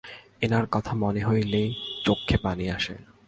[0.41, 1.67] Inner কথা মনে হইলেই
[2.05, 2.95] চউক্ষে পানি আসে।